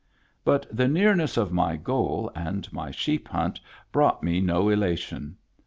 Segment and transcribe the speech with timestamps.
[0.43, 3.59] But the nearness of my goal and my sheep hunt
[3.91, 5.37] brought me no elation.